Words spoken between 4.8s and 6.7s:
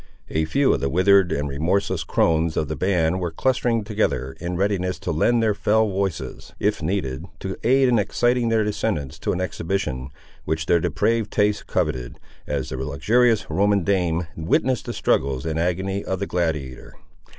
to lend their fell voices,